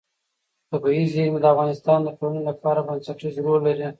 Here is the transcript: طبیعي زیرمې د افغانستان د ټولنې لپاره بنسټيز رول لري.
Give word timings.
طبیعي 0.71 1.03
زیرمې 1.13 1.39
د 1.41 1.45
افغانستان 1.53 1.99
د 2.03 2.09
ټولنې 2.17 2.41
لپاره 2.49 2.85
بنسټيز 2.87 3.35
رول 3.45 3.59
لري. 3.67 3.87